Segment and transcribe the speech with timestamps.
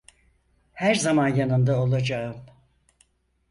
[0.73, 2.45] Her zaman yanında olacağım.